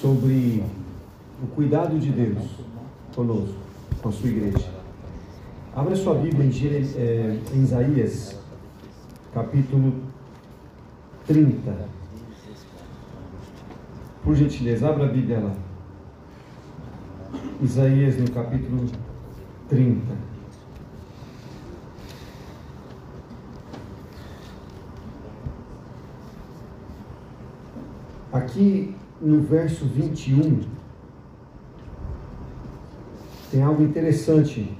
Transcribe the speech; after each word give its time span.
sobre 0.00 0.62
o 1.42 1.46
cuidado 1.54 1.98
de 1.98 2.10
Deus 2.10 2.44
conosco, 3.14 3.54
com 4.02 4.08
a 4.08 4.12
sua 4.12 4.28
igreja. 4.28 4.72
Abra 5.74 5.96
sua 5.96 6.14
Bíblia 6.14 6.44
em, 6.44 6.50
é, 6.96 7.40
em 7.52 7.62
Isaías, 7.62 8.38
capítulo 9.32 9.94
30. 11.26 11.88
Por 14.22 14.34
gentileza, 14.34 14.88
abra 14.88 15.04
a 15.04 15.08
Bíblia 15.08 15.40
lá. 15.40 15.54
Isaías 17.62 18.18
no 18.18 18.30
capítulo 18.30 18.86
30. 19.68 20.14
Aqui 28.32 28.96
no 29.24 29.40
verso 29.40 29.86
21 29.86 30.60
tem 33.50 33.62
algo 33.62 33.82
interessante. 33.82 34.76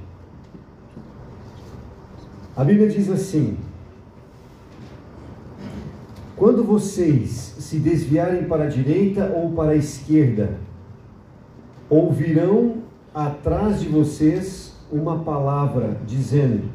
A 2.55 2.62
Bíblia 2.62 2.89
diz 2.89 3.09
assim: 3.09 3.57
Quando 6.37 6.62
vocês 6.62 7.57
se 7.59 7.79
desviarem 7.79 8.45
para 8.45 8.65
a 8.65 8.69
direita 8.69 9.33
ou 9.34 9.53
para 9.53 9.70
a 9.70 9.77
esquerda, 9.77 10.59
ouvirão 11.89 12.83
atrás 13.15 13.81
de 13.81 13.89
vocês 13.89 14.77
uma 14.92 15.20
palavra 15.20 15.97
dizendo: 16.06 16.69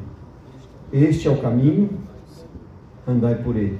Este 0.92 1.28
é 1.28 1.30
o 1.30 1.40
caminho, 1.40 1.90
andai 3.06 3.36
por 3.36 3.54
ele, 3.56 3.78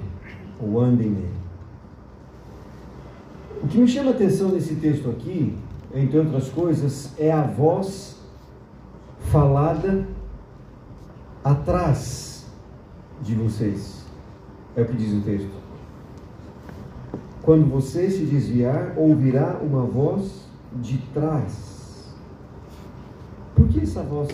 ou 0.61 0.79
andem 0.79 1.09
nele. 1.09 1.40
Que 3.71 3.77
me 3.77 3.87
chama 3.87 4.11
a 4.11 4.13
atenção 4.13 4.49
nesse 4.49 4.75
texto 4.75 5.09
aqui, 5.09 5.57
entre 5.95 6.19
outras 6.19 6.49
coisas, 6.49 7.13
é 7.17 7.31
a 7.31 7.43
voz 7.43 8.17
falada 9.31 10.05
atrás 11.41 12.47
de 13.21 13.33
vocês. 13.33 14.03
É 14.75 14.81
o 14.81 14.85
que 14.85 14.97
diz 14.97 15.13
o 15.13 15.21
texto. 15.21 15.55
Quando 17.41 17.65
você 17.71 18.09
se 18.09 18.25
desviar, 18.25 18.93
ouvirá 18.97 19.57
uma 19.61 19.83
voz 19.83 20.45
de 20.75 20.97
trás. 21.13 22.13
Por 23.55 23.69
que 23.69 23.79
essa 23.79 24.03
voz 24.03 24.29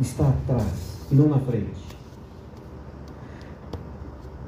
está 0.00 0.28
atrás 0.28 1.04
e 1.10 1.16
não 1.16 1.28
na 1.28 1.40
frente? 1.40 1.98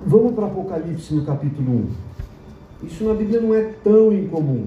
Vamos 0.06 0.34
para 0.36 0.46
Apocalipse 0.46 1.12
no 1.12 1.24
capítulo 1.24 1.72
1. 1.72 2.09
Isso 2.82 3.04
na 3.04 3.14
Bíblia 3.14 3.40
não 3.40 3.54
é 3.54 3.62
tão 3.84 4.12
incomum. 4.12 4.66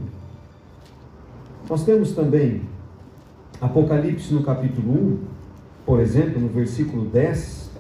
Nós 1.70 1.84
temos 1.84 2.12
também 2.12 2.62
Apocalipse 3.60 4.34
no 4.34 4.44
capítulo 4.44 4.92
1, 4.92 5.20
por 5.86 6.00
exemplo, 6.00 6.40
no 6.40 6.50
versículo 6.50 7.06
10. 7.06 7.72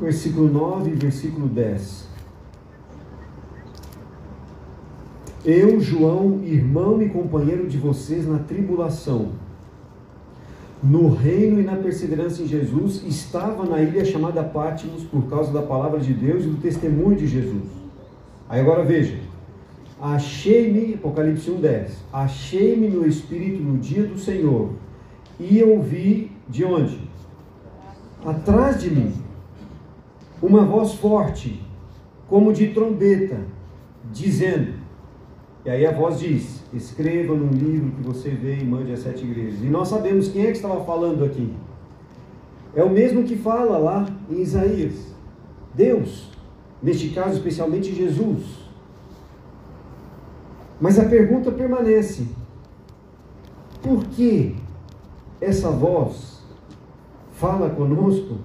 Versículo 0.00 0.48
9 0.48 0.90
e 0.90 0.94
versículo 0.94 1.48
10. 1.48 2.08
Eu, 5.44 5.80
João, 5.80 6.40
irmão 6.44 7.02
e 7.02 7.08
companheiro 7.08 7.68
de 7.68 7.76
vocês 7.76 8.26
na 8.26 8.38
tribulação 8.38 9.32
no 10.82 11.14
reino 11.14 11.60
e 11.60 11.62
na 11.62 11.76
perseverança 11.76 12.42
em 12.42 12.46
Jesus, 12.46 13.04
estava 13.06 13.64
na 13.64 13.80
ilha 13.80 14.04
chamada 14.04 14.42
Pátimos 14.42 15.04
por 15.04 15.28
causa 15.28 15.52
da 15.52 15.62
palavra 15.62 16.00
de 16.00 16.12
Deus 16.12 16.44
e 16.44 16.48
do 16.48 16.60
testemunho 16.60 17.16
de 17.16 17.28
Jesus. 17.28 17.62
Aí 18.48 18.60
agora 18.60 18.82
veja, 18.82 19.16
achei-me, 20.00 20.94
Apocalipse 20.94 21.48
1,10, 21.48 21.90
achei-me 22.12 22.88
no 22.88 23.06
Espírito 23.06 23.62
no 23.62 23.78
dia 23.78 24.02
do 24.02 24.18
Senhor 24.18 24.72
e 25.38 25.62
ouvi 25.62 26.32
de 26.48 26.64
onde? 26.64 26.98
Atrás 28.24 28.80
de 28.80 28.90
mim, 28.90 29.12
uma 30.42 30.64
voz 30.64 30.94
forte, 30.94 31.62
como 32.28 32.52
de 32.52 32.68
trombeta, 32.68 33.40
dizendo, 34.12 34.81
e 35.64 35.70
aí 35.70 35.86
a 35.86 35.92
voz 35.92 36.18
diz: 36.18 36.62
escreva 36.72 37.34
num 37.34 37.50
livro 37.50 37.92
que 37.92 38.02
você 38.02 38.30
vê 38.30 38.56
e 38.56 38.64
mande 38.64 38.92
às 38.92 39.00
sete 39.00 39.24
igrejas. 39.24 39.62
E 39.62 39.66
nós 39.66 39.88
sabemos 39.88 40.28
quem 40.28 40.42
é 40.42 40.46
que 40.46 40.56
estava 40.56 40.84
falando 40.84 41.24
aqui. 41.24 41.52
É 42.74 42.82
o 42.82 42.90
mesmo 42.90 43.22
que 43.22 43.36
fala 43.36 43.78
lá 43.78 44.06
em 44.28 44.40
Isaías. 44.40 45.14
Deus, 45.74 46.30
neste 46.82 47.10
caso 47.10 47.36
especialmente 47.36 47.94
Jesus. 47.94 48.42
Mas 50.80 50.98
a 50.98 51.04
pergunta 51.04 51.52
permanece: 51.52 52.26
por 53.80 54.04
que 54.06 54.56
essa 55.40 55.70
voz 55.70 56.42
fala 57.32 57.70
conosco 57.70 58.38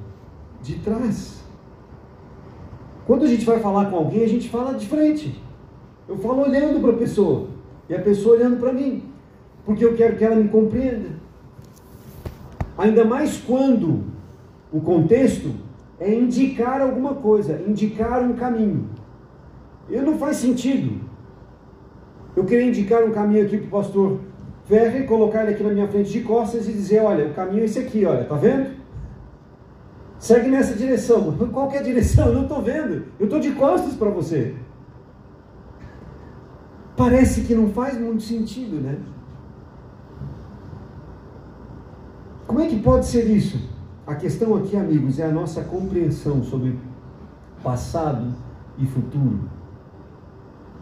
de 0.62 0.76
trás? 0.76 1.38
Quando 3.08 3.24
a 3.24 3.28
gente 3.28 3.46
vai 3.46 3.60
falar 3.60 3.90
com 3.90 3.96
alguém, 3.96 4.24
a 4.24 4.30
gente 4.30 4.50
fala 4.50 4.74
de 4.74 4.86
frente. 4.86 5.47
Eu 6.08 6.18
falo 6.18 6.44
olhando 6.44 6.80
para 6.82 6.92
a 6.92 6.98
pessoa 6.98 7.48
e 7.90 7.96
a 7.96 8.00
pessoa 8.00 8.36
olhando 8.36 8.60
para 8.60 8.72
mim, 8.72 9.04
porque 9.66 9.84
eu 9.84 9.96
quero 9.96 10.16
que 10.18 10.24
ela 10.24 10.36
me 10.36 10.48
compreenda. 10.48 11.10
Ainda 12.78 13.04
mais 13.04 13.38
quando 13.38 14.04
o 14.72 14.80
contexto 14.80 15.52
é 16.00 16.14
indicar 16.14 16.82
alguma 16.82 17.16
coisa, 17.16 17.62
indicar 17.68 18.22
um 18.24 18.34
caminho. 18.34 18.90
E 19.90 19.98
não 19.98 20.18
faz 20.18 20.38
sentido 20.38 21.02
eu 22.36 22.46
querer 22.46 22.68
indicar 22.68 23.04
um 23.04 23.12
caminho 23.12 23.46
aqui 23.46 23.58
para 23.58 23.68
o 23.68 23.70
pastor 23.70 24.20
Ferre, 24.66 25.06
colocar 25.06 25.44
ele 25.44 25.54
aqui 25.54 25.64
na 25.64 25.72
minha 25.72 25.88
frente 25.88 26.12
de 26.12 26.22
costas 26.22 26.68
e 26.68 26.72
dizer: 26.72 27.02
olha, 27.02 27.28
o 27.28 27.34
caminho 27.34 27.62
é 27.62 27.66
esse 27.66 27.80
aqui, 27.80 28.06
olha, 28.06 28.26
tá 28.26 28.36
vendo? 28.36 28.78
Segue 30.20 30.50
nessa 30.50 30.76
direção. 30.76 31.36
Qual 31.52 31.72
é 31.72 31.80
a 31.80 31.82
direção? 31.82 32.28
Eu 32.28 32.34
não 32.34 32.44
estou 32.44 32.62
vendo. 32.62 33.06
Eu 33.20 33.26
estou 33.26 33.40
de 33.40 33.52
costas 33.52 33.94
para 33.94 34.10
você. 34.10 34.54
Parece 36.98 37.42
que 37.42 37.54
não 37.54 37.70
faz 37.70 37.96
muito 37.98 38.24
sentido, 38.24 38.82
né? 38.82 38.98
Como 42.48 42.60
é 42.60 42.68
que 42.68 42.80
pode 42.80 43.06
ser 43.06 43.26
isso? 43.30 43.70
A 44.08 44.16
questão 44.16 44.56
aqui, 44.56 44.76
amigos, 44.76 45.20
é 45.20 45.26
a 45.26 45.32
nossa 45.32 45.64
compreensão 45.64 46.44
sobre 46.44 46.80
passado 47.64 48.34
e 48.80 48.88
futuro. 48.88 49.42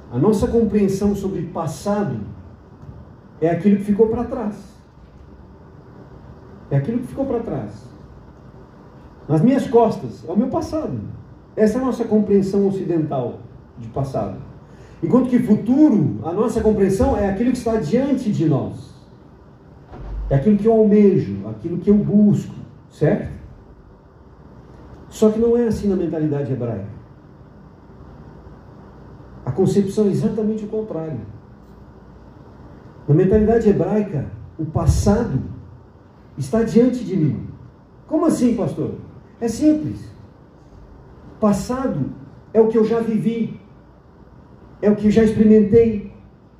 A 0.09 0.17
nossa 0.17 0.47
compreensão 0.47 1.13
sobre 1.13 1.41
passado 1.47 2.17
é 3.41 3.49
aquilo 3.49 3.77
que 3.77 3.83
ficou 3.83 4.07
para 4.07 4.23
trás. 4.23 4.55
É 6.71 6.77
aquilo 6.77 6.99
que 6.99 7.07
ficou 7.07 7.25
para 7.25 7.41
trás. 7.41 7.71
Nas 9.27 9.41
minhas 9.41 9.67
costas 9.67 10.23
é 10.25 10.31
o 10.31 10.37
meu 10.37 10.47
passado. 10.47 10.97
Essa 11.57 11.79
é 11.79 11.81
a 11.81 11.85
nossa 11.85 12.05
compreensão 12.05 12.65
ocidental 12.67 13.39
de 13.77 13.89
passado. 13.89 14.54
Enquanto 15.03 15.29
que 15.29 15.39
futuro, 15.39 16.19
a 16.23 16.31
nossa 16.31 16.61
compreensão 16.61 17.17
é 17.17 17.29
aquilo 17.29 17.51
que 17.51 17.57
está 17.57 17.75
diante 17.77 18.31
de 18.31 18.45
nós. 18.47 18.93
É 20.29 20.35
aquilo 20.35 20.57
que 20.57 20.65
eu 20.65 20.73
almejo, 20.73 21.47
aquilo 21.47 21.77
que 21.77 21.89
eu 21.89 21.95
busco, 21.95 22.55
certo? 22.89 23.31
Só 25.09 25.29
que 25.29 25.39
não 25.39 25.55
é 25.55 25.67
assim 25.67 25.87
na 25.87 25.95
mentalidade 25.95 26.51
hebraica. 26.51 26.95
A 29.45 29.51
concepção 29.51 30.05
é 30.05 30.09
exatamente 30.09 30.65
o 30.65 30.67
contrário. 30.67 31.21
Na 33.07 33.13
mentalidade 33.13 33.69
hebraica, 33.69 34.25
o 34.57 34.65
passado 34.65 35.39
está 36.37 36.63
diante 36.63 37.03
de 37.03 37.15
mim. 37.15 37.47
Como 38.07 38.25
assim, 38.25 38.55
pastor? 38.55 38.95
É 39.39 39.47
simples. 39.47 40.09
Passado 41.39 42.11
é 42.51 42.59
o 42.59 42.67
que 42.67 42.77
eu 42.77 42.85
já 42.85 42.99
vivi, 42.99 43.59
é 44.85 44.91
o 44.91 44.95
que 44.95 45.09
já 45.09 45.23
experimentei, 45.23 46.11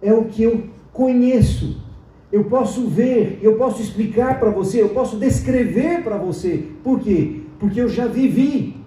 é 0.02 0.12
o 0.12 0.26
que 0.26 0.42
eu 0.42 0.64
conheço. 0.92 1.80
Eu 2.32 2.46
posso 2.46 2.88
ver, 2.88 3.40
eu 3.44 3.56
posso 3.56 3.84
explicar 3.84 4.40
para 4.40 4.50
você, 4.50 4.82
eu 4.82 4.90
posso 4.90 5.18
descrever 5.18 6.04
para 6.04 6.18
você. 6.18 6.72
Por 6.84 7.00
quê? 7.00 7.42
Porque 7.60 7.80
eu 7.80 7.88
já 7.88 8.08
vivi 8.08 8.78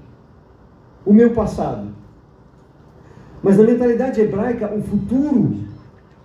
o 1.06 1.12
meu 1.12 1.30
passado. 1.30 1.86
Mas 3.40 3.56
na 3.56 3.62
mentalidade 3.62 4.20
hebraica, 4.20 4.74
o 4.74 4.82
futuro 4.82 5.54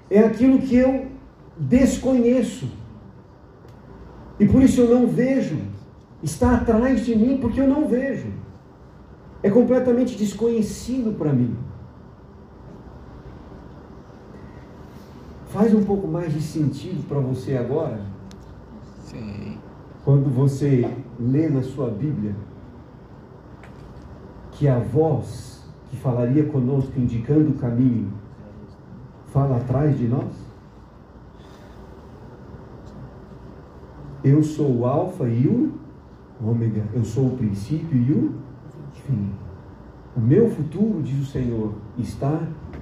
é 0.09 0.17
aquilo 0.17 0.57
que 0.57 0.75
eu 0.75 1.05
desconheço. 1.55 2.67
E 4.39 4.47
por 4.47 4.63
isso 4.63 4.81
eu 4.81 4.89
não 4.89 5.05
vejo. 5.05 5.59
Está 6.23 6.55
atrás 6.55 7.05
de 7.05 7.15
mim 7.15 7.37
porque 7.39 7.61
eu 7.61 7.67
não 7.67 7.87
vejo. 7.87 8.25
É 9.43 9.51
completamente 9.51 10.17
desconhecido 10.17 11.15
para 11.15 11.31
mim. 11.31 11.55
Faz 15.53 15.71
um 15.71 15.83
pouco 15.83 16.07
mais 16.07 16.33
de 16.33 16.41
sentido 16.41 17.07
para 17.07 17.19
você 17.19 17.55
agora? 17.55 18.01
Sim. 19.03 19.59
Quando 20.03 20.27
você 20.33 20.91
lê 21.19 21.47
na 21.47 21.61
sua 21.61 21.91
Bíblia 21.91 22.35
que 24.53 24.67
a 24.67 24.79
voz 24.79 25.63
que 25.91 25.97
falaria 25.97 26.43
conosco 26.45 26.91
indicando 26.97 27.51
o 27.51 27.53
caminho, 27.53 28.11
fala 29.27 29.57
atrás 29.57 29.95
de 29.95 30.07
nós? 30.07 30.33
Eu 34.23 34.41
sou 34.41 34.79
o 34.79 34.85
Alfa 34.87 35.25
e 35.29 35.47
o 35.47 35.71
Ômega, 36.43 36.83
eu 36.95 37.05
sou 37.05 37.27
o 37.27 37.37
princípio 37.37 37.95
e 37.95 38.11
o 38.11 38.33
fim. 39.05 39.29
O 40.17 40.19
meu 40.19 40.49
futuro, 40.49 41.03
diz 41.03 41.21
o 41.21 41.31
Senhor, 41.31 41.73
está, 41.95 42.41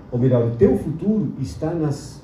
ou 0.09 0.17
melhor, 0.17 0.47
o 0.47 0.55
teu 0.55 0.77
futuro 0.77 1.33
está 1.37 1.73
nas. 1.73 2.20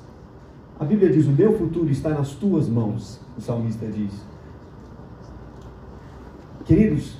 A 0.78 0.84
Bíblia 0.84 1.10
diz: 1.10 1.26
o 1.26 1.32
meu 1.32 1.56
futuro 1.58 1.90
está 1.90 2.10
nas 2.10 2.30
tuas 2.32 2.68
mãos, 2.68 3.20
o 3.36 3.40
salmista 3.40 3.86
diz. 3.86 4.12
Queridos, 6.64 7.16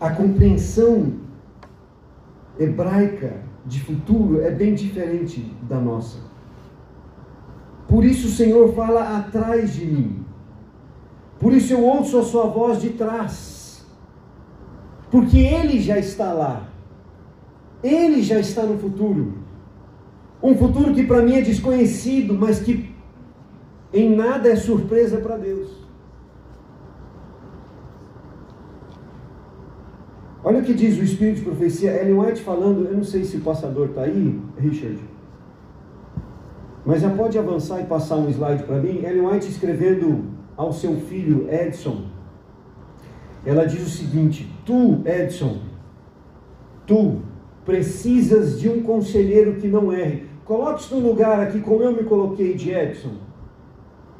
a 0.00 0.10
compreensão 0.10 1.12
hebraica 2.58 3.42
de 3.64 3.80
futuro 3.80 4.40
é 4.40 4.50
bem 4.50 4.74
diferente 4.74 5.54
da 5.68 5.80
nossa. 5.80 6.18
Por 7.88 8.04
isso 8.04 8.26
o 8.26 8.30
Senhor 8.30 8.74
fala 8.74 9.16
atrás 9.18 9.74
de 9.74 9.86
mim. 9.86 10.24
Por 11.38 11.52
isso 11.52 11.72
eu 11.72 11.84
ouço 11.84 12.18
a 12.18 12.22
sua 12.22 12.46
voz 12.46 12.80
de 12.80 12.90
trás. 12.90 13.86
Porque 15.10 15.38
Ele 15.38 15.80
já 15.80 15.98
está 15.98 16.32
lá. 16.32 16.68
Ele 17.82 18.22
já 18.22 18.38
está 18.38 18.62
no 18.62 18.78
futuro. 18.78 19.41
Um 20.42 20.56
futuro 20.56 20.92
que 20.92 21.04
para 21.04 21.22
mim 21.22 21.36
é 21.36 21.40
desconhecido, 21.40 22.34
mas 22.34 22.60
que 22.60 22.92
em 23.92 24.16
nada 24.16 24.48
é 24.48 24.56
surpresa 24.56 25.18
para 25.18 25.36
Deus. 25.36 25.82
Olha 30.44 30.58
o 30.58 30.64
que 30.64 30.74
diz 30.74 30.98
o 30.98 31.04
Espírito 31.04 31.36
de 31.36 31.44
Profecia, 31.44 32.02
Ellen 32.02 32.18
White 32.18 32.42
falando, 32.42 32.86
eu 32.86 32.96
não 32.96 33.04
sei 33.04 33.24
se 33.24 33.36
o 33.36 33.40
passador 33.42 33.90
está 33.90 34.02
aí, 34.02 34.40
Richard, 34.58 34.98
mas 36.84 37.00
já 37.00 37.10
pode 37.10 37.38
avançar 37.38 37.80
e 37.80 37.84
passar 37.84 38.16
um 38.16 38.28
slide 38.28 38.64
para 38.64 38.80
mim. 38.80 39.04
Ellen 39.04 39.26
White 39.28 39.48
escrevendo 39.48 40.24
ao 40.56 40.72
seu 40.72 40.96
filho 40.96 41.46
Edson, 41.48 42.06
ela 43.46 43.64
diz 43.64 43.86
o 43.86 43.90
seguinte: 43.90 44.52
Tu, 44.66 45.00
Edson, 45.06 45.60
tu 46.88 47.20
precisas 47.64 48.60
de 48.60 48.68
um 48.68 48.82
conselheiro 48.82 49.54
que 49.54 49.68
não 49.68 49.92
erre. 49.92 50.31
Coloque-se 50.44 50.92
no 50.94 51.00
lugar 51.00 51.40
aqui, 51.40 51.60
como 51.60 51.82
eu 51.82 51.92
me 51.92 52.02
coloquei 52.02 52.54
de 52.54 52.70
Edson, 52.70 53.14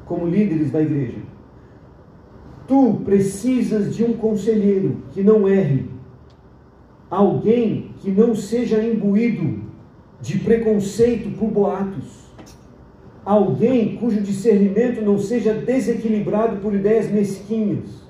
como 0.05 0.25
líderes 0.25 0.71
da 0.71 0.81
igreja. 0.81 1.19
Tu 2.67 3.01
precisas 3.03 3.93
de 3.93 4.03
um 4.05 4.13
conselheiro 4.13 5.03
que 5.11 5.21
não 5.21 5.47
erre. 5.47 5.89
Alguém 7.09 7.93
que 7.99 8.09
não 8.09 8.33
seja 8.33 8.81
imbuído 8.81 9.61
de 10.21 10.39
preconceito 10.39 11.37
por 11.37 11.49
boatos. 11.49 12.23
Alguém 13.25 13.97
cujo 13.97 14.21
discernimento 14.21 15.01
não 15.01 15.17
seja 15.17 15.53
desequilibrado 15.53 16.57
por 16.57 16.73
ideias 16.73 17.11
mesquinhas. 17.11 18.03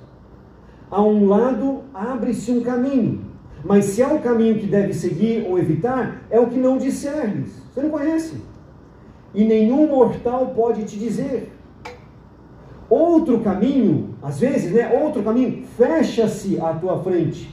A 0.90 1.02
um 1.02 1.28
lado 1.28 1.82
abre-se 1.94 2.52
um 2.52 2.62
caminho, 2.62 3.22
mas 3.64 3.86
se 3.86 4.04
há 4.04 4.08
um 4.08 4.20
caminho 4.20 4.60
que 4.60 4.68
deve 4.68 4.94
seguir 4.94 5.46
ou 5.48 5.58
evitar, 5.58 6.24
é 6.30 6.40
o 6.40 6.48
que 6.48 6.58
não 6.58 6.78
discernes. 6.78 7.50
Você 7.72 7.82
não 7.82 7.90
conhece. 7.90 8.36
E 9.34 9.44
nenhum 9.44 9.88
mortal 9.88 10.54
pode 10.56 10.84
te 10.84 10.98
dizer. 10.98 11.52
Outro 12.90 13.40
caminho, 13.40 14.16
às 14.22 14.40
vezes, 14.40 14.72
né? 14.72 15.02
Outro 15.02 15.24
caminho 15.24 15.66
fecha-se 15.78 16.60
à 16.60 16.74
tua 16.74 17.02
frente. 17.02 17.50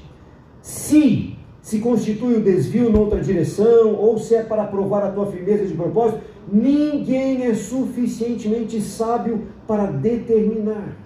Se 0.60 1.36
se 1.62 1.78
constitui 1.78 2.36
o 2.36 2.40
desvio 2.40 2.90
noutra 2.90 3.20
direção, 3.20 3.94
ou 3.94 4.18
se 4.18 4.34
é 4.34 4.42
para 4.42 4.64
provar 4.64 5.04
a 5.04 5.10
tua 5.10 5.26
firmeza 5.26 5.66
de 5.66 5.74
propósito, 5.74 6.20
ninguém 6.50 7.44
é 7.44 7.54
suficientemente 7.54 8.80
sábio 8.80 9.46
para 9.66 9.86
determinar. 9.86 10.96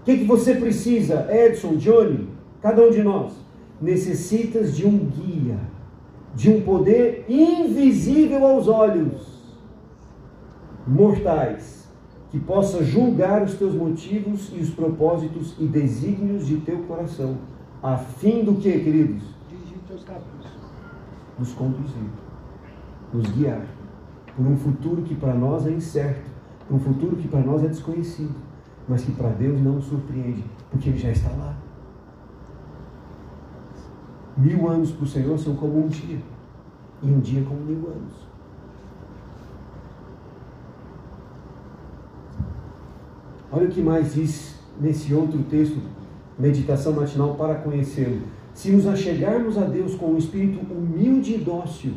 O 0.00 0.04
que, 0.04 0.18
que 0.18 0.24
você 0.24 0.54
precisa, 0.54 1.26
Edson, 1.30 1.76
Johnny, 1.76 2.28
cada 2.62 2.82
um 2.82 2.90
de 2.90 3.02
nós? 3.02 3.32
Necessitas 3.80 4.76
de 4.76 4.86
um 4.86 4.98
guia, 4.98 5.58
de 6.34 6.50
um 6.50 6.62
poder 6.62 7.24
invisível 7.28 8.44
aos 8.46 8.68
olhos 8.68 9.30
mortais, 10.86 11.88
que 12.30 12.38
possa 12.38 12.84
julgar 12.84 13.42
os 13.42 13.54
teus 13.54 13.74
motivos 13.74 14.50
e 14.54 14.60
os 14.60 14.70
propósitos 14.70 15.54
e 15.58 15.66
desígnios 15.66 16.46
de 16.46 16.58
teu 16.58 16.78
coração, 16.82 17.38
a 17.82 17.96
fim 17.96 18.44
do 18.44 18.54
que, 18.54 18.70
queridos? 18.78 19.40
teus 19.90 20.04
caminhos. 20.04 20.46
Nos 21.38 21.52
conduzir, 21.52 22.10
nos 23.12 23.26
guiar 23.32 23.66
por 24.36 24.46
um 24.46 24.56
futuro 24.56 25.02
que 25.02 25.14
para 25.14 25.34
nós 25.34 25.66
é 25.66 25.70
incerto, 25.70 26.30
por 26.68 26.76
um 26.76 26.80
futuro 26.80 27.16
que 27.16 27.26
para 27.26 27.40
nós 27.40 27.64
é 27.64 27.68
desconhecido, 27.68 28.34
mas 28.88 29.04
que 29.04 29.12
para 29.12 29.30
Deus 29.30 29.60
não 29.60 29.80
surpreende, 29.80 30.44
porque 30.70 30.90
Ele 30.90 30.98
já 30.98 31.10
está 31.10 31.30
lá. 31.30 31.56
Mil 34.40 34.68
anos 34.68 34.90
para 34.90 35.04
o 35.04 35.06
Senhor 35.06 35.38
são 35.38 35.54
como 35.54 35.84
um 35.84 35.88
dia, 35.88 36.18
e 37.02 37.06
um 37.06 37.20
dia 37.20 37.44
como 37.44 37.60
mil 37.60 37.88
anos. 37.88 38.12
Olha 43.52 43.68
o 43.68 43.70
que 43.70 43.82
mais 43.82 44.14
diz 44.14 44.56
nesse 44.80 45.12
outro 45.12 45.42
texto, 45.44 45.78
meditação 46.38 46.92
matinal 46.94 47.34
para 47.34 47.56
conhecê-lo 47.56 48.22
se 48.54 48.70
nos 48.70 48.86
achegarmos 48.86 49.56
a 49.56 49.62
Deus 49.62 49.94
com 49.94 50.12
um 50.12 50.18
espírito 50.18 50.60
humilde 50.72 51.34
e 51.34 51.38
dócil, 51.38 51.94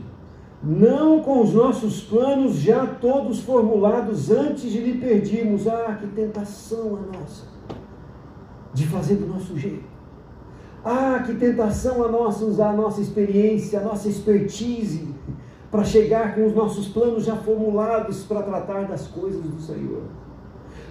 não 0.61 1.21
com 1.21 1.41
os 1.41 1.53
nossos 1.53 2.01
planos 2.01 2.55
já 2.55 2.85
todos 2.85 3.41
formulados 3.41 4.31
antes 4.31 4.71
de 4.71 4.79
lhe 4.79 4.97
pedirmos, 4.97 5.67
ah, 5.67 5.97
que 5.99 6.07
tentação 6.07 6.97
a 6.97 7.17
nossa, 7.17 7.47
de 8.73 8.87
fazer 8.87 9.15
do 9.15 9.27
nosso 9.27 9.57
jeito. 9.57 9.92
Ah, 10.83 11.23
que 11.25 11.33
tentação 11.35 12.03
a 12.03 12.09
nossa 12.09 12.43
usar 12.43 12.71
a 12.71 12.73
nossa 12.73 12.99
experiência, 12.99 13.79
a 13.79 13.83
nossa 13.83 14.09
expertise, 14.09 15.07
para 15.71 15.83
chegar 15.83 16.35
com 16.35 16.45
os 16.45 16.53
nossos 16.53 16.87
planos 16.87 17.23
já 17.23 17.35
formulados 17.37 18.23
para 18.23 18.43
tratar 18.43 18.85
das 18.85 19.07
coisas 19.07 19.41
do 19.41 19.61
Senhor. 19.61 20.03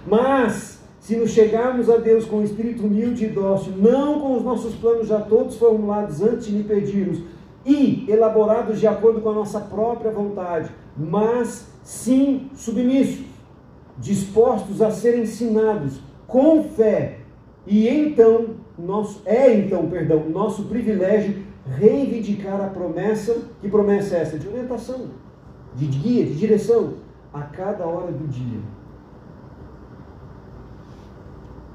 Mas 0.07 0.79
se 0.99 1.15
nos 1.15 1.31
chegarmos 1.31 1.89
a 1.89 1.97
Deus 1.97 2.25
com 2.25 2.37
um 2.37 2.43
espírito 2.43 2.83
humilde 2.83 3.25
e 3.25 3.29
dócil, 3.29 3.73
não 3.77 4.19
com 4.19 4.37
os 4.37 4.43
nossos 4.43 4.73
planos 4.75 5.07
já 5.07 5.19
todos 5.19 5.57
formulados 5.57 6.21
antes 6.21 6.47
de 6.47 6.63
pedirmos 6.63 7.21
e 7.65 8.05
elaborados 8.09 8.79
de 8.79 8.87
acordo 8.87 9.21
com 9.21 9.29
a 9.29 9.33
nossa 9.33 9.59
própria 9.59 10.11
vontade, 10.11 10.69
mas 10.97 11.67
sim 11.83 12.49
submissos, 12.55 13.25
dispostos 13.97 14.81
a 14.81 14.91
ser 14.91 15.19
ensinados 15.19 15.99
com 16.25 16.63
fé, 16.63 17.19
e 17.67 17.87
então 17.87 18.62
nosso 18.77 19.21
é 19.25 19.53
então, 19.53 19.87
perdão, 19.89 20.29
nosso 20.29 20.65
privilégio 20.65 21.43
reivindicar 21.65 22.61
a 22.61 22.67
promessa, 22.67 23.37
que 23.61 23.69
promessa 23.69 24.15
é 24.15 24.21
essa? 24.21 24.37
De 24.37 24.47
orientação, 24.47 25.07
de 25.75 25.85
guia, 25.85 26.25
de 26.25 26.35
direção 26.35 26.95
a 27.33 27.41
cada 27.41 27.85
hora 27.85 28.11
do 28.11 28.27
dia 28.27 28.59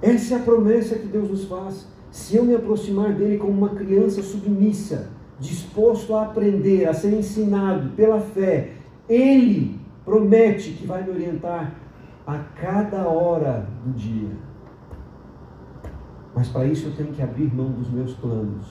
essa 0.01 0.35
é 0.35 0.37
a 0.39 0.43
promessa 0.43 0.97
que 0.97 1.07
Deus 1.07 1.29
nos 1.29 1.45
faz. 1.45 1.87
Se 2.11 2.37
eu 2.37 2.45
me 2.45 2.55
aproximar 2.55 3.13
dele 3.15 3.37
como 3.37 3.53
uma 3.53 3.71
criança 3.71 4.23
submissa, 4.23 5.11
disposto 5.41 6.15
a 6.15 6.23
aprender, 6.23 6.89
a 6.89 6.95
ser 6.95 7.13
ensinado 7.13 7.91
pela 7.91 8.21
fé, 8.21 8.73
ele 9.09 9.79
promete 10.05 10.71
que 10.71 10.87
vai 10.87 11.03
me 11.03 11.11
orientar 11.11 11.75
a 12.27 12.39
cada 12.39 13.09
hora 13.09 13.69
do 13.85 13.93
dia. 13.93 14.31
Mas 16.39 16.47
para 16.47 16.67
isso 16.67 16.87
eu 16.87 16.93
tenho 16.95 17.13
que 17.13 17.21
abrir 17.21 17.53
mão 17.53 17.69
dos 17.69 17.91
meus 17.91 18.15
planos, 18.15 18.65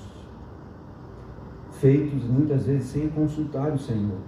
feitos 1.69 2.23
muitas 2.23 2.65
vezes 2.65 2.85
sem 2.85 3.09
consultar 3.09 3.73
o 3.73 3.77
Senhor. 3.77 4.19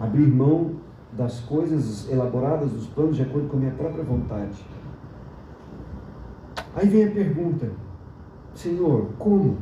Abrir 0.00 0.26
mão 0.26 0.72
das 1.12 1.38
coisas 1.38 2.10
elaboradas, 2.10 2.72
dos 2.72 2.88
planos 2.88 3.14
de 3.14 3.22
acordo 3.22 3.46
com 3.46 3.56
a 3.58 3.60
minha 3.60 3.70
própria 3.70 4.02
vontade. 4.02 4.60
Aí 6.74 6.88
vem 6.88 7.04
a 7.04 7.10
pergunta: 7.12 7.70
Senhor, 8.52 9.10
como? 9.16 9.58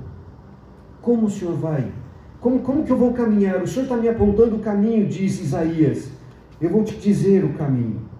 Como 1.03 1.27
o 1.27 1.31
Senhor 1.31 1.55
vai? 1.57 1.93
Como, 2.41 2.61
como 2.61 2.83
que 2.83 2.93
eu 2.93 2.97
vou 2.97 3.13
caminhar? 3.13 3.63
O 3.63 3.67
Senhor 3.67 3.83
está 3.83 3.97
me 3.99 4.09
apontando 4.09 4.57
o 4.57 4.61
caminho, 4.61 5.07
diz 5.07 5.39
Isaías. 5.39 6.11
Eu 6.59 6.71
vou 6.71 6.83
te 6.83 6.97
dizer 6.97 7.45
o 7.45 7.53
caminho. 7.53 8.12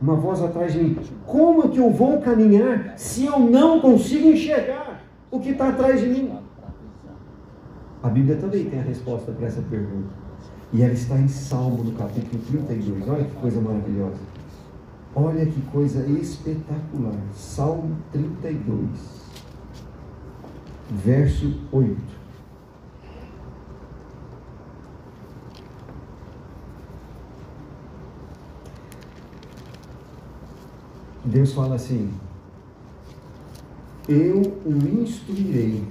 Uma 0.00 0.14
voz 0.14 0.42
atrás 0.42 0.72
de 0.72 0.80
mim. 0.80 0.98
Como 1.24 1.64
é 1.64 1.68
que 1.68 1.78
eu 1.78 1.90
vou 1.90 2.20
caminhar 2.20 2.94
se 2.96 3.24
eu 3.24 3.38
não 3.38 3.80
consigo 3.80 4.28
enxergar 4.28 5.02
o 5.30 5.40
que 5.40 5.50
está 5.50 5.68
atrás 5.68 6.00
de 6.00 6.06
mim? 6.06 6.32
A 8.02 8.08
Bíblia 8.08 8.36
também 8.36 8.64
tem 8.66 8.78
a 8.78 8.82
resposta 8.82 9.32
para 9.32 9.46
essa 9.46 9.62
pergunta. 9.62 10.14
E 10.72 10.82
ela 10.82 10.92
está 10.92 11.16
em 11.16 11.28
Salmo, 11.28 11.82
no 11.82 11.92
capítulo 11.92 12.42
32. 12.46 13.08
Olha 13.08 13.24
que 13.24 13.34
coisa 13.36 13.60
maravilhosa. 13.60 14.20
Olha 15.14 15.46
que 15.46 15.60
coisa 15.72 16.06
espetacular. 16.06 17.18
Salmo 17.32 17.96
32. 18.12 18.88
verso 20.90 21.54
8. 21.72 22.15
Deus 31.26 31.52
fala 31.52 31.74
assim: 31.74 32.10
Eu 34.08 34.40
o 34.64 35.02
instruirei 35.02 35.82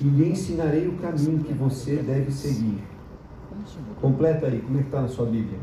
e 0.00 0.04
lhe 0.04 0.30
ensinarei 0.30 0.88
o 0.88 0.98
caminho 0.98 1.44
que 1.44 1.52
você 1.52 1.96
deve 1.96 2.32
seguir. 2.32 2.82
Completa 4.00 4.46
aí, 4.46 4.60
como 4.60 4.78
é 4.78 4.82
que 4.82 4.88
está 4.88 5.02
na 5.02 5.08
sua 5.08 5.26
Bíblia? 5.26 5.58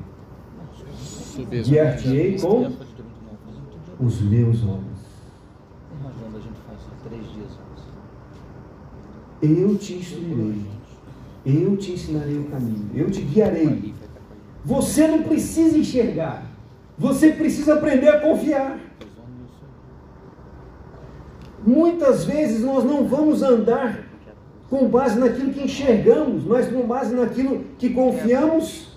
Guiar-te-ei 1.64 2.40
com 2.40 2.72
os 4.00 4.22
meus 4.22 4.64
olhos. 4.64 4.96
Eu 9.42 9.78
te 9.78 9.94
instruirei, 9.96 10.66
eu 11.46 11.78
te 11.78 11.92
ensinarei 11.92 12.38
o 12.40 12.46
caminho, 12.46 12.90
eu 12.96 13.12
te 13.12 13.22
guiarei. 13.22 13.94
Você 14.64 15.08
não 15.08 15.24
precisa 15.24 15.78
enxergar, 15.78 16.55
você 16.98 17.32
precisa 17.32 17.76
aprender 17.76 18.10
a 18.10 18.20
confiar. 18.20 18.80
Muitas 21.66 22.26
vezes 22.26 22.62
nós 22.62 22.84
não 22.84 23.06
vamos 23.08 23.42
andar 23.42 24.06
com 24.70 24.88
base 24.88 25.20
naquilo 25.20 25.52
que 25.52 25.64
enxergamos, 25.64 26.44
mas 26.44 26.68
com 26.68 26.86
base 26.86 27.14
naquilo 27.14 27.64
que 27.78 27.90
confiamos 27.90 28.96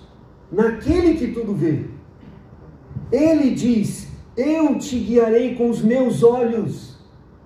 naquele 0.51 1.15
que 1.15 1.29
tudo 1.29 1.55
vê. 1.55 1.85
Ele 3.11 3.51
diz: 3.51 4.09
Eu 4.37 4.79
te 4.79 4.99
guiarei 4.99 5.55
com 5.55 5.71
os 5.71 5.83
meus 5.83 6.23
olhos. 6.23 6.97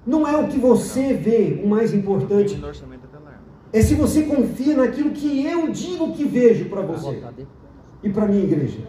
Não 0.05 0.27
é 0.27 0.37
o 0.37 0.49
que 0.49 0.59
você 0.59 1.15
vê 1.15 1.61
o 1.63 1.69
mais 1.69 1.95
importante. 1.95 2.61
É 3.73 3.81
se 3.81 3.95
você 3.95 4.23
confia 4.25 4.77
naquilo 4.77 5.11
que 5.11 5.47
eu 5.47 5.71
digo 5.71 6.13
que 6.13 6.25
vejo 6.25 6.67
para 6.67 6.83
você 6.83 7.23
e 8.03 8.11
para 8.11 8.27
minha 8.27 8.43
igreja. 8.43 8.81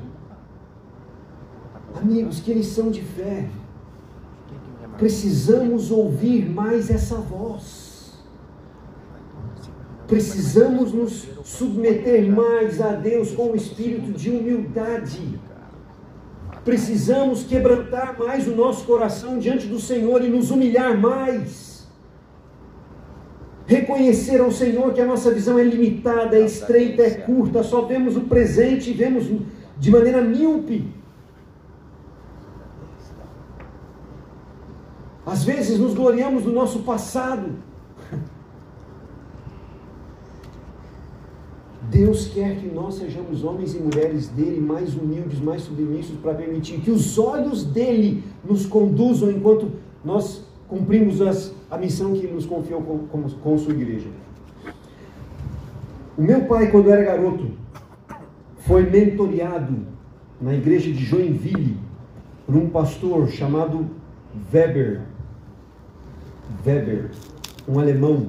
Amigos, 2.04 2.42
que 2.42 2.52
eles 2.52 2.66
são 2.66 2.92
de 2.92 3.02
fé. 3.02 3.46
Precisamos 4.98 5.90
ouvir 5.90 6.50
mais 6.50 6.90
essa 6.90 7.16
voz. 7.16 8.12
Precisamos 10.06 10.92
nos 10.92 11.30
submeter 11.46 12.30
mais 12.30 12.82
a 12.82 12.92
Deus 12.92 13.32
com 13.32 13.52
o 13.52 13.56
espírito 13.56 14.12
de 14.12 14.30
humildade. 14.30 15.40
Precisamos 16.66 17.44
quebrantar 17.44 18.20
mais 18.20 18.50
o 18.50 18.56
nosso 18.56 18.86
coração 18.86 19.40
diante 19.40 19.66
do 19.66 19.80
Senhor 19.80 20.22
e 20.26 20.28
nos 20.28 20.52
humilhar 20.52 21.00
mais. 21.00 21.88
Reconhecer 23.66 24.42
ao 24.42 24.52
Senhor 24.52 24.94
que 24.94 25.00
a 25.00 25.06
nossa 25.06 25.32
visão 25.32 25.58
é 25.58 25.64
limitada, 25.64 26.36
é 26.36 26.44
estreita, 26.44 27.02
é 27.02 27.12
curta, 27.12 27.64
só 27.64 27.84
vemos 27.84 28.18
o 28.18 28.22
presente 28.22 28.90
e 28.90 28.94
vemos 28.94 29.24
de 29.80 29.90
maneira 29.90 30.22
míope. 30.22 31.03
Às 35.34 35.44
vezes 35.44 35.80
nos 35.80 35.96
gloriamos 35.96 36.44
do 36.44 36.52
nosso 36.52 36.80
passado. 36.84 37.54
Deus 41.90 42.28
quer 42.28 42.58
que 42.58 42.68
nós 42.68 42.94
sejamos 42.96 43.44
homens 43.44 43.74
e 43.74 43.80
mulheres 43.80 44.28
dele 44.28 44.62
mais 44.62 44.94
humildes, 44.94 45.40
mais 45.40 45.64
submissos, 45.64 46.20
para 46.20 46.36
permitir 46.36 46.82
que 46.82 46.92
os 46.92 47.18
olhos 47.18 47.66
dele 47.66 48.24
nos 48.48 48.68
conduzam 48.68 49.32
enquanto 49.32 49.72
nós 50.06 50.46
cumprimos 50.68 51.20
as, 51.20 51.52
a 51.72 51.80
missão 51.80 52.14
que 52.14 52.20
ele 52.20 52.34
nos 52.34 52.46
confiou 52.46 52.84
com, 52.84 53.00
com, 53.08 53.24
com 53.28 53.58
sua 53.58 53.74
igreja. 53.74 54.10
O 56.16 56.22
meu 56.22 56.46
pai, 56.46 56.70
quando 56.70 56.92
era 56.92 57.04
garoto, 57.04 57.50
foi 58.60 58.88
mentoreado 58.88 59.78
na 60.40 60.54
igreja 60.54 60.92
de 60.92 61.04
Joinville 61.04 61.80
por 62.46 62.56
um 62.56 62.70
pastor 62.70 63.28
chamado 63.30 63.88
Weber. 64.54 65.13
Weber, 66.66 67.12
um 67.68 67.80
alemão. 67.80 68.28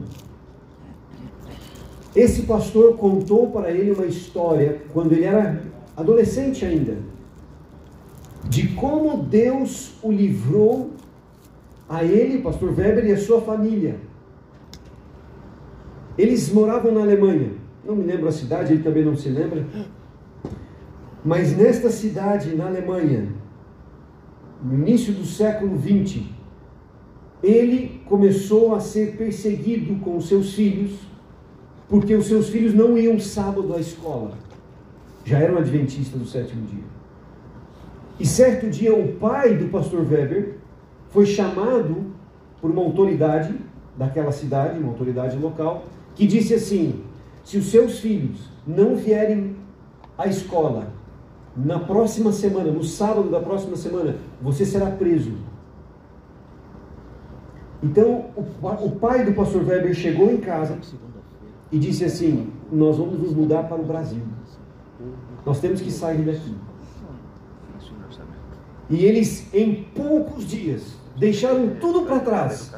Esse 2.15 2.43
pastor 2.43 2.97
contou 2.97 3.51
para 3.51 3.71
ele 3.71 3.91
uma 3.91 4.07
história, 4.07 4.83
quando 4.93 5.13
ele 5.13 5.25
era 5.25 5.63
adolescente 5.97 6.65
ainda, 6.65 6.97
de 8.45 8.69
como 8.69 9.23
Deus 9.23 9.95
o 10.03 10.13
livrou 10.13 10.93
a 11.89 12.05
ele, 12.05 12.43
pastor 12.43 12.77
Weber, 12.77 13.05
e 13.07 13.13
a 13.13 13.19
sua 13.19 13.41
família. 13.41 13.97
Eles 16.17 16.53
moravam 16.53 16.93
na 16.93 17.01
Alemanha, 17.01 17.53
não 17.85 17.97
me 17.97 18.05
lembro 18.05 18.29
a 18.29 18.33
cidade, 18.33 18.73
ele 18.73 18.83
também 18.83 19.05
não 19.05 19.17
se 19.17 19.29
lembra, 19.29 19.67
mas 21.25 21.57
nesta 21.57 21.91
cidade, 21.91 22.55
na 22.55 22.67
Alemanha, 22.67 23.29
no 24.63 24.75
início 24.75 25.13
do 25.13 25.25
século 25.25 25.77
XX, 25.79 26.23
ele 27.45 28.01
começou 28.07 28.75
a 28.75 28.81
ser 28.81 29.17
perseguido 29.17 29.97
com 29.97 30.21
seus 30.21 30.55
filhos 30.55 30.93
porque 31.89 32.15
os 32.15 32.27
seus 32.27 32.49
filhos 32.49 32.75
não 32.75 32.97
iam 32.97 33.21
sábado 33.21 33.75
à 33.75 33.79
escola. 33.79 34.33
Já 35.25 35.39
eram 35.39 35.59
adventistas 35.59 36.19
do 36.19 36.27
sétimo 36.27 36.67
dia. 36.67 36.83
E 38.19 38.27
certo 38.27 38.69
dia 38.71 38.95
o 38.95 39.13
pai 39.17 39.55
do 39.57 39.69
pastor 39.69 40.01
Weber 40.01 40.57
foi 41.11 41.27
chamado 41.27 42.07
por 42.61 42.71
uma 42.71 42.83
autoridade 42.83 43.55
daquela 43.97 44.33
cidade, 44.33 44.79
uma 44.79 44.89
autoridade 44.89 45.37
local, 45.37 45.85
que 46.15 46.27
disse 46.27 46.55
assim: 46.55 47.03
se 47.45 47.59
os 47.59 47.67
seus 47.67 47.99
filhos 47.99 48.39
não 48.67 48.97
vierem 48.97 49.55
à 50.17 50.27
escola 50.27 50.93
na 51.57 51.79
próxima 51.79 52.33
semana, 52.33 52.71
no 52.71 52.83
sábado 52.83 53.31
da 53.31 53.41
próxima 53.41 53.77
semana, 53.77 54.17
você 54.41 54.65
será 54.65 54.91
preso. 54.91 55.33
Então 57.85 58.31
o, 58.63 58.91
pai 58.93 59.27
do 59.27 59.35
pastor 59.35 59.63
Weber 59.63 59.95
chegou 59.95 60.33
em 60.33 60.39
casa 60.39 60.79
e 61.71 61.79
disse 61.79 62.03
assim: 62.03 62.51
Nós 62.73 62.97
vamos 62.97 63.19
nos 63.19 63.35
mudar 63.35 63.65
para 63.65 63.79
o 63.79 63.85
Brasil. 63.85 64.23
Nós 65.45 65.61
temos 65.61 65.83
que 65.83 65.93
sair 65.93 66.23
daqui. 66.23 66.57
E 68.89 69.05
eles, 69.05 69.53
em 69.53 69.85
poucos 69.95 70.47
dias, 70.47 70.97
deixaram 71.19 71.75
tudo 71.79 72.07
para 72.07 72.21
trás 72.21 72.73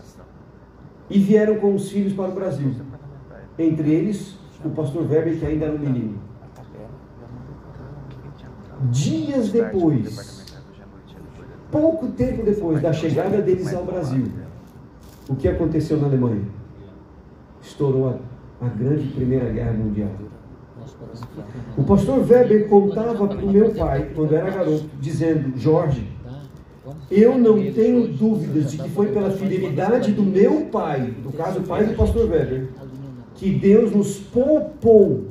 e 1.09 1.21
vieram 1.21 1.61
com 1.61 1.73
os 1.73 1.89
filhos 1.89 2.13
para 2.13 2.29
o 2.29 2.35
Brasil. 2.35 2.75
Entre 3.57 3.89
eles, 3.89 4.37
o 4.65 4.71
pastor 4.71 5.09
Weber, 5.09 5.39
que 5.39 5.47
ainda 5.47 5.67
era 5.67 5.75
um 5.75 5.79
menino. 5.79 6.19
Dias 8.91 9.51
depois, 9.51 10.57
pouco 11.71 12.09
tempo 12.09 12.43
depois 12.43 12.83
da 12.83 12.93
chegada 12.93 13.41
deles 13.41 13.73
ao 13.73 13.85
Brasil, 13.85 14.46
o 15.29 15.37
que 15.37 15.49
aconteceu 15.49 15.99
na 15.99 16.07
Alemanha? 16.07 16.43
Estourou 17.63 18.09
a 18.09 18.37
a 18.61 18.69
grande 18.69 19.09
Primeira 19.09 19.51
Guerra 19.51 19.73
Mundial. 19.73 20.11
O 21.77 21.83
pastor 21.85 22.19
Weber 22.21 22.69
contava 22.69 23.27
para 23.27 23.45
o 23.45 23.51
meu 23.51 23.75
pai, 23.75 24.11
quando 24.15 24.35
era 24.35 24.51
garoto, 24.51 24.89
dizendo: 25.01 25.59
Jorge, 25.59 26.07
eu 27.11 27.37
não 27.39 27.55
tenho 27.73 28.09
dúvidas 28.09 28.71
de 28.71 28.79
que 28.79 28.89
foi 28.91 29.09
pela 29.09 29.31
fidelidade 29.31 30.13
do 30.13 30.23
meu 30.23 30.67
pai, 30.67 31.15
no 31.23 31.33
caso 31.33 31.61
o 31.61 31.63
pai 31.65 31.87
do 31.87 31.95
pastor 31.95 32.31
Weber, 32.31 32.69
que 33.35 33.51
Deus 33.51 33.93
nos 33.93 34.19
poupou 34.19 35.27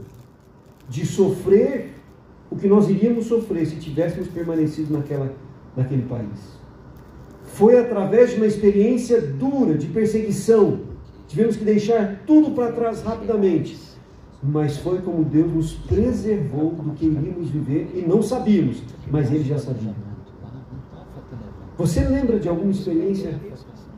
de 0.87 1.05
sofrer 1.05 1.93
o 2.51 2.55
que 2.55 2.67
nós 2.67 2.89
iríamos 2.89 3.25
sofrer 3.25 3.65
se 3.65 3.77
tivéssemos 3.77 4.27
permanecido 4.27 4.93
naquela, 4.93 5.33
naquele 5.75 6.03
país. 6.03 6.59
Foi 7.55 7.79
através 7.79 8.31
de 8.31 8.37
uma 8.37 8.45
experiência 8.45 9.19
dura 9.19 9.77
de 9.77 9.87
perseguição 9.87 10.79
Tivemos 11.27 11.55
que 11.57 11.65
deixar 11.65 12.21
tudo 12.25 12.51
para 12.51 12.71
trás 12.71 13.01
rapidamente. 13.01 13.77
Mas 14.43 14.77
foi 14.77 15.01
como 15.01 15.23
Deus 15.23 15.51
nos 15.51 15.73
preservou 15.73 16.71
do 16.71 16.91
que 16.91 17.05
iríamos 17.05 17.49
viver 17.49 17.91
e 17.95 18.01
não 18.07 18.21
sabíamos, 18.21 18.81
mas 19.09 19.31
Ele 19.31 19.43
já 19.43 19.57
sabia. 19.57 19.93
Você 21.77 22.07
lembra 22.07 22.39
de 22.39 22.47
alguma 22.47 22.71
experiência 22.71 23.39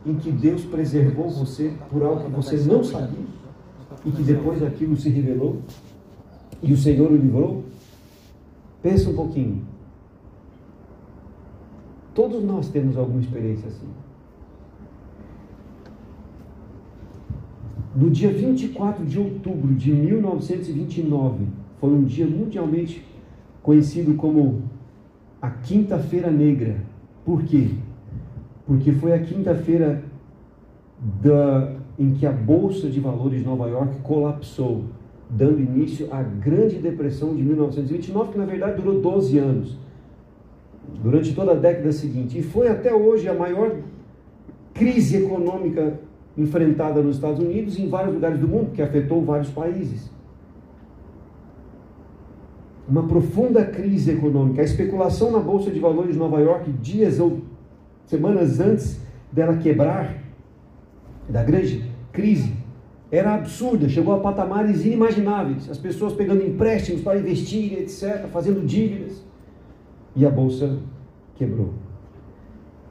em 0.06 0.14
que 0.14 0.32
Deus 0.32 0.64
preservou 0.64 1.28
você 1.28 1.72
por 1.90 2.02
algo 2.02 2.24
que 2.24 2.30
você 2.30 2.56
não 2.56 2.82
sabia 2.82 3.26
e 4.06 4.10
que 4.10 4.22
depois 4.22 4.62
aquilo 4.62 4.96
se 4.96 5.10
revelou 5.10 5.58
e 6.62 6.72
o 6.72 6.76
Senhor 6.76 7.12
o 7.12 7.16
livrou? 7.16 7.64
Pensa 8.82 9.10
um 9.10 9.14
pouquinho. 9.14 9.66
Todos 12.18 12.42
nós 12.42 12.68
temos 12.68 12.96
alguma 12.96 13.20
experiência 13.20 13.68
assim. 13.68 13.86
No 17.94 18.10
dia 18.10 18.32
24 18.32 19.06
de 19.06 19.20
outubro 19.20 19.72
de 19.72 19.92
1929, 19.92 21.46
foi 21.80 21.90
um 21.90 22.02
dia 22.02 22.26
mundialmente 22.26 23.04
conhecido 23.62 24.14
como 24.14 24.62
a 25.40 25.48
Quinta-feira 25.48 26.28
Negra. 26.28 26.80
Por 27.24 27.44
quê? 27.44 27.68
Porque 28.66 28.90
foi 28.90 29.12
a 29.12 29.20
quinta-feira 29.20 30.02
em 31.96 32.14
que 32.14 32.26
a 32.26 32.32
Bolsa 32.32 32.90
de 32.90 32.98
Valores 32.98 33.38
de 33.38 33.46
Nova 33.46 33.68
York 33.68 34.00
colapsou, 34.02 34.86
dando 35.30 35.60
início 35.60 36.12
à 36.12 36.20
Grande 36.20 36.78
Depressão 36.78 37.32
de 37.36 37.44
1929, 37.44 38.32
que 38.32 38.38
na 38.38 38.44
verdade 38.44 38.82
durou 38.82 39.00
12 39.00 39.38
anos, 39.38 39.78
durante 41.02 41.34
toda 41.34 41.52
a 41.52 41.54
década 41.54 41.92
seguinte, 41.92 42.38
e 42.38 42.42
foi 42.42 42.68
até 42.68 42.94
hoje 42.94 43.28
a 43.28 43.34
maior 43.34 43.76
crise 44.74 45.16
econômica 45.16 46.00
enfrentada 46.36 47.02
nos 47.02 47.16
Estados 47.16 47.40
Unidos 47.40 47.78
e 47.78 47.82
em 47.82 47.88
vários 47.88 48.14
lugares 48.14 48.38
do 48.38 48.46
mundo, 48.46 48.70
que 48.72 48.80
afetou 48.80 49.24
vários 49.24 49.50
países. 49.50 50.10
Uma 52.88 53.06
profunda 53.06 53.64
crise 53.64 54.12
econômica. 54.12 54.62
A 54.62 54.64
especulação 54.64 55.30
na 55.30 55.40
Bolsa 55.40 55.70
de 55.70 55.78
Valores 55.78 56.12
de 56.12 56.18
Nova 56.18 56.40
York, 56.40 56.70
dias 56.80 57.20
ou 57.20 57.40
semanas 58.06 58.60
antes 58.60 59.00
dela 59.30 59.56
quebrar, 59.58 60.16
da 61.28 61.42
grande 61.42 61.84
crise, 62.12 62.54
era 63.10 63.34
absurda, 63.34 63.88
chegou 63.88 64.14
a 64.14 64.20
patamares 64.20 64.84
inimagináveis. 64.84 65.68
As 65.68 65.76
pessoas 65.76 66.12
pegando 66.12 66.42
empréstimos 66.42 67.02
para 67.02 67.18
investir, 67.18 67.74
etc., 67.74 68.26
fazendo 68.32 68.64
dívidas. 68.66 69.22
E 70.14 70.26
a 70.26 70.30
bolsa 70.30 70.78
quebrou. 71.36 71.72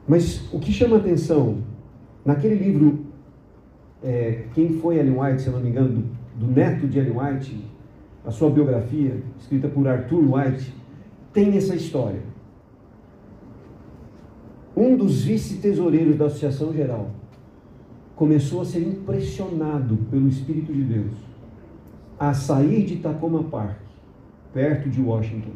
Mas 0.08 0.52
o 0.54 0.60
que 0.60 0.72
chama 0.72 0.98
atenção, 0.98 1.58
naquele 2.24 2.56
livro, 2.56 3.06
é, 4.04 4.46
quem 4.54 4.74
foi 4.80 4.98
Ellen 4.98 5.20
White, 5.20 5.42
se 5.42 5.50
não 5.50 5.60
me 5.60 5.70
engano, 5.70 5.90
do, 5.90 6.46
do 6.46 6.52
neto 6.52 6.88
de 6.88 7.00
Ellen 7.00 7.18
White, 7.18 7.66
a 8.26 8.32
sua 8.32 8.50
biografia, 8.50 9.22
escrita 9.40 9.68
por 9.68 9.88
Arthur 9.88 10.22
White, 10.34 10.74
tem 11.34 11.56
essa 11.58 11.76
história. 11.76 12.22
Um 14.76 14.96
dos 14.96 15.24
vice-tesoureiros 15.24 16.18
da 16.18 16.26
Associação 16.26 16.74
Geral 16.74 17.10
começou 18.16 18.62
a 18.62 18.66
ser 18.66 18.82
impressionado 18.82 19.98
pelo 20.10 20.28
Espírito 20.28 20.72
de 20.74 20.84
Deus 20.84 21.28
a 22.20 22.34
sair 22.34 22.86
de 22.86 22.98
Tacoma 22.98 23.44
Park, 23.44 23.78
perto 24.54 24.90
de 24.90 25.02
Washington, 25.02 25.52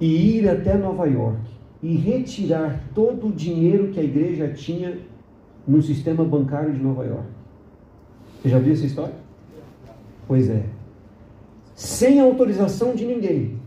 e 0.00 0.38
ir 0.38 0.48
até 0.48 0.76
Nova 0.76 1.06
York 1.06 1.40
e 1.82 1.96
retirar 1.96 2.82
todo 2.94 3.28
o 3.28 3.32
dinheiro 3.32 3.88
que 3.88 4.00
a 4.00 4.02
igreja 4.02 4.48
tinha 4.48 4.98
no 5.66 5.82
sistema 5.82 6.24
bancário 6.24 6.72
de 6.72 6.82
Nova 6.82 7.04
York. 7.04 7.28
Você 8.40 8.48
já 8.48 8.58
viu 8.58 8.72
essa 8.72 8.86
história? 8.86 9.14
Pois 10.26 10.48
é. 10.48 10.64
Sem 11.74 12.20
autorização 12.20 12.94
de 12.94 13.04
ninguém, 13.04 13.58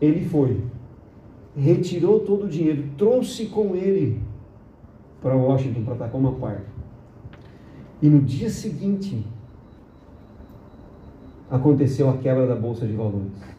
ele 0.00 0.28
foi, 0.28 0.60
retirou 1.56 2.20
todo 2.20 2.44
o 2.44 2.48
dinheiro, 2.48 2.84
trouxe 2.96 3.46
com 3.46 3.74
ele 3.74 4.20
para 5.20 5.34
Washington, 5.34 5.84
para 5.84 5.96
Tacoma 5.96 6.32
Park. 6.32 6.62
E 8.00 8.08
no 8.08 8.20
dia 8.20 8.50
seguinte, 8.50 9.24
aconteceu 11.50 12.10
a 12.10 12.16
quebra 12.18 12.46
da 12.46 12.54
Bolsa 12.54 12.86
de 12.86 12.92
Valores. 12.92 13.55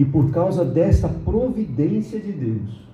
E 0.00 0.04
por 0.06 0.30
causa 0.30 0.64
desta 0.64 1.10
providência 1.10 2.18
de 2.18 2.32
Deus, 2.32 2.88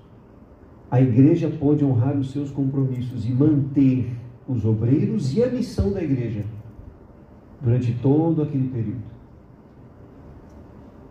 a 0.91 1.01
igreja 1.01 1.49
pôde 1.49 1.85
honrar 1.85 2.17
os 2.17 2.33
seus 2.33 2.51
compromissos 2.51 3.25
e 3.25 3.31
manter 3.31 4.11
os 4.49 4.65
obreiros 4.65 5.33
e 5.33 5.41
a 5.41 5.49
missão 5.49 5.93
da 5.93 6.03
igreja 6.03 6.45
durante 7.63 7.93
todo 8.03 8.43
aquele 8.43 8.67
período. 8.71 9.05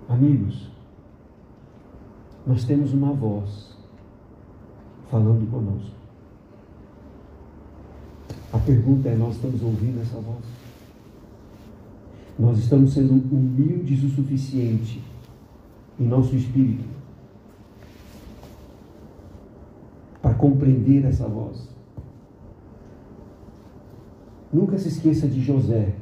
Amigos, 0.10 0.70
nós 2.46 2.66
temos 2.66 2.92
uma 2.92 3.14
voz 3.14 3.78
falando 5.10 5.50
conosco. 5.50 5.96
A 8.52 8.58
pergunta 8.58 9.08
é: 9.08 9.16
nós 9.16 9.36
estamos 9.36 9.64
ouvindo 9.64 10.02
essa 10.02 10.20
voz? 10.20 10.44
Nós 12.38 12.60
estamos 12.60 12.92
sendo 12.92 13.14
humildes 13.14 14.04
o 14.04 14.10
suficiente 14.10 15.05
em 16.00 16.08
nosso 16.08 16.36
espírito 16.36 16.84
para 20.26 20.34
compreender 20.34 21.06
essa 21.06 21.28
voz. 21.28 21.70
Nunca 24.52 24.76
se 24.78 24.88
esqueça 24.88 25.28
de 25.28 25.40
José. 25.40 25.94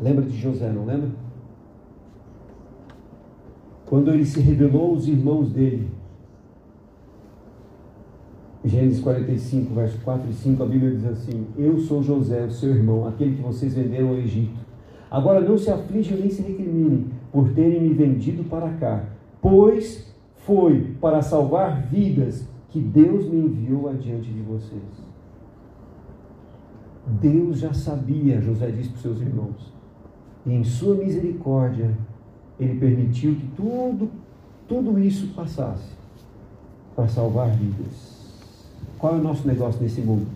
Lembra 0.00 0.24
de 0.24 0.36
José, 0.36 0.68
não 0.72 0.84
lembra? 0.84 1.10
Quando 3.86 4.10
ele 4.10 4.24
se 4.24 4.40
revelou 4.40 4.90
aos 4.90 5.06
irmãos 5.06 5.52
dele, 5.52 5.90
Gênesis 8.64 9.00
45, 9.00 9.74
verso 9.74 9.98
4 10.00 10.28
e 10.28 10.34
5, 10.34 10.62
a 10.62 10.66
Bíblia 10.66 10.96
diz 10.96 11.04
assim: 11.04 11.46
Eu 11.56 11.78
sou 11.78 12.02
José, 12.02 12.48
seu 12.50 12.70
irmão, 12.70 13.06
aquele 13.06 13.36
que 13.36 13.42
vocês 13.42 13.74
venderam 13.74 14.08
ao 14.08 14.16
Egito. 14.16 14.58
Agora 15.08 15.40
não 15.40 15.56
se 15.56 15.70
aflijam 15.70 16.18
nem 16.18 16.30
se 16.30 16.42
recriminem 16.42 17.21
por 17.32 17.52
terem 17.54 17.80
me 17.80 17.94
vendido 17.94 18.44
para 18.44 18.68
cá, 18.74 19.04
pois 19.40 20.12
foi 20.44 20.94
para 21.00 21.22
salvar 21.22 21.82
vidas 21.86 22.46
que 22.68 22.78
Deus 22.78 23.28
me 23.28 23.38
enviou 23.38 23.88
adiante 23.88 24.30
de 24.30 24.42
vocês. 24.42 24.82
Deus 27.06 27.58
já 27.58 27.72
sabia, 27.72 28.40
José 28.40 28.70
disse 28.70 28.90
para 28.90 28.96
os 28.96 29.02
seus 29.02 29.20
irmãos, 29.20 29.72
e 30.46 30.52
em 30.52 30.62
sua 30.62 30.94
misericórdia, 30.94 31.96
ele 32.58 32.78
permitiu 32.78 33.34
que 33.34 33.46
tudo, 33.56 34.10
tudo 34.68 34.98
isso 34.98 35.28
passasse 35.34 35.90
para 36.94 37.08
salvar 37.08 37.50
vidas. 37.50 38.12
Qual 38.98 39.16
é 39.16 39.18
o 39.18 39.22
nosso 39.22 39.46
negócio 39.46 39.80
nesse 39.82 40.00
mundo? 40.00 40.26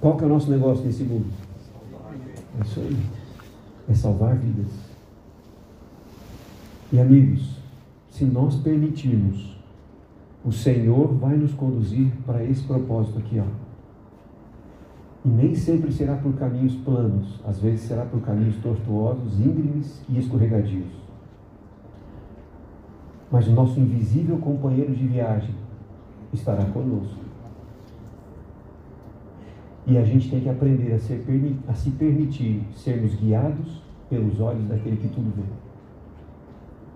Qual 0.00 0.16
que 0.16 0.24
é 0.24 0.26
o 0.26 0.30
nosso 0.30 0.50
negócio 0.50 0.84
nesse 0.84 1.02
mundo? 1.02 1.26
É 2.58 2.64
isso 2.64 2.80
aí. 2.80 2.96
É 3.90 3.94
salvar 3.94 4.36
vidas. 4.36 4.87
E 6.90 6.98
amigos, 6.98 7.58
se 8.08 8.24
nós 8.24 8.56
permitirmos, 8.56 9.54
o 10.42 10.50
Senhor 10.50 11.12
vai 11.16 11.36
nos 11.36 11.52
conduzir 11.52 12.10
para 12.24 12.42
esse 12.42 12.64
propósito 12.64 13.18
aqui, 13.18 13.38
ó. 13.38 13.44
E 15.22 15.28
nem 15.28 15.54
sempre 15.54 15.92
será 15.92 16.16
por 16.16 16.32
caminhos 16.34 16.74
planos, 16.76 17.38
às 17.44 17.60
vezes 17.60 17.82
será 17.82 18.06
por 18.06 18.22
caminhos 18.22 18.56
tortuosos, 18.62 19.38
íngremes 19.38 20.02
e 20.08 20.18
escorregadios. 20.18 20.88
Mas 23.30 23.46
o 23.46 23.52
nosso 23.52 23.78
invisível 23.78 24.38
companheiro 24.38 24.94
de 24.94 25.06
viagem 25.06 25.54
estará 26.32 26.64
conosco. 26.64 27.20
E 29.86 29.98
a 29.98 30.04
gente 30.04 30.30
tem 30.30 30.40
que 30.40 30.48
aprender 30.48 30.94
a, 30.94 30.98
ser, 30.98 31.22
a 31.68 31.74
se 31.74 31.90
permitir 31.90 32.62
sermos 32.74 33.14
guiados 33.14 33.82
pelos 34.08 34.40
olhos 34.40 34.66
daquele 34.66 34.96
que 34.96 35.08
tudo 35.08 35.30
vê. 35.36 35.67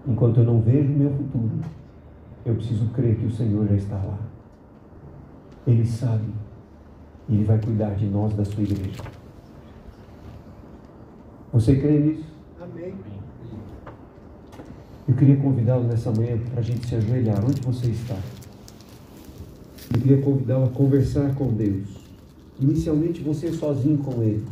Enquanto 0.06 0.38
eu 0.38 0.44
não 0.44 0.60
vejo 0.60 0.92
o 0.92 0.96
meu 0.96 1.10
futuro, 1.10 1.60
eu 2.44 2.54
preciso 2.56 2.86
crer 2.86 3.16
que 3.16 3.26
o 3.26 3.30
Senhor 3.30 3.66
já 3.68 3.76
está 3.76 3.96
lá. 3.96 4.18
Ele 5.66 5.86
sabe. 5.86 6.26
E 7.28 7.34
Ele 7.34 7.44
vai 7.44 7.60
cuidar 7.60 7.94
de 7.94 8.06
nós, 8.06 8.34
da 8.34 8.44
sua 8.44 8.64
igreja. 8.64 9.00
Você 11.52 11.76
crê 11.76 12.00
nisso? 12.00 12.26
Amém. 12.60 12.94
Eu 15.06 15.14
queria 15.14 15.36
convidá-lo 15.36 15.84
nessa 15.84 16.10
manhã 16.10 16.36
para 16.50 16.60
a 16.60 16.62
gente 16.62 16.86
se 16.86 16.96
ajoelhar. 16.96 17.44
Onde 17.44 17.60
você 17.60 17.86
está? 17.88 18.18
Eu 19.94 20.00
queria 20.00 20.20
convidá-lo 20.20 20.64
a 20.64 20.70
conversar 20.70 21.32
com 21.36 21.52
Deus. 21.52 22.02
Inicialmente 22.58 23.22
você 23.22 23.52
sozinho 23.52 23.98
com 23.98 24.20
Ele. 24.22 24.44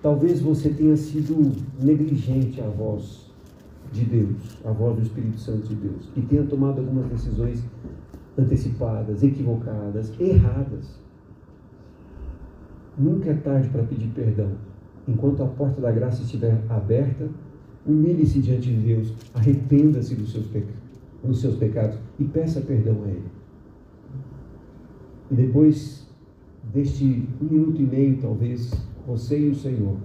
Talvez 0.00 0.40
você 0.40 0.68
tenha 0.68 0.96
sido 0.96 1.52
negligente 1.80 2.60
à 2.60 2.68
voz 2.68 3.23
de 3.94 4.04
Deus, 4.04 4.58
à 4.64 4.72
voz 4.72 4.96
do 4.96 5.02
Espírito 5.02 5.38
Santo 5.38 5.68
de 5.68 5.74
Deus, 5.76 6.10
e 6.16 6.20
tenha 6.22 6.42
tomado 6.44 6.80
algumas 6.80 7.06
decisões 7.06 7.64
antecipadas, 8.36 9.22
equivocadas, 9.22 10.12
erradas. 10.20 11.00
Nunca 12.98 13.30
é 13.30 13.34
tarde 13.34 13.68
para 13.68 13.84
pedir 13.84 14.08
perdão. 14.08 14.52
Enquanto 15.06 15.42
a 15.42 15.46
porta 15.46 15.80
da 15.80 15.92
graça 15.92 16.22
estiver 16.22 16.60
aberta, 16.68 17.28
humilhe-se 17.86 18.40
diante 18.40 18.72
de 18.74 18.80
Deus, 18.80 19.14
arrependa-se 19.34 20.14
dos 20.14 20.32
seus, 20.32 20.46
pecados, 20.46 20.80
dos 21.22 21.40
seus 21.40 21.56
pecados 21.56 21.98
e 22.18 22.24
peça 22.24 22.60
perdão 22.60 23.04
a 23.04 23.08
Ele. 23.08 23.30
E 25.30 25.34
depois 25.34 26.08
deste 26.72 27.28
um 27.40 27.44
minuto 27.44 27.80
e 27.80 27.84
meio, 27.84 28.18
talvez, 28.20 28.72
você 29.06 29.38
e 29.38 29.50
o 29.50 29.54
Senhor, 29.54 29.96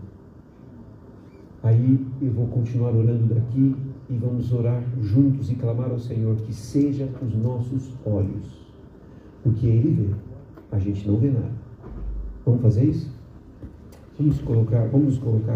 aí 1.63 2.05
eu 2.21 2.31
vou 2.31 2.47
continuar 2.47 2.95
orando 2.95 3.33
daqui 3.33 3.75
e 4.09 4.17
vamos 4.17 4.51
orar 4.51 4.83
juntos 5.01 5.51
e 5.51 5.55
clamar 5.55 5.91
ao 5.91 5.99
Senhor 5.99 6.35
que 6.37 6.53
seja 6.53 7.09
os 7.21 7.35
nossos 7.35 7.95
olhos. 8.05 8.67
Porque 9.43 9.67
Ele 9.67 9.91
vê, 9.91 10.15
a 10.71 10.79
gente 10.79 11.07
não 11.07 11.17
vê 11.17 11.29
nada. 11.29 11.51
Vamos 12.45 12.61
fazer 12.61 12.85
isso? 12.85 13.11
Vamos 14.17 14.41
colocar, 14.41 14.87
vamos 14.87 15.17
colocar 15.17 15.47